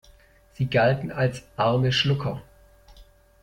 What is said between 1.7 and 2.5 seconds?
Schlucker".